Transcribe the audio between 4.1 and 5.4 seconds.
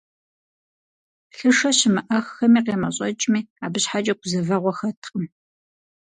гузэвэгъуэ хэткъым.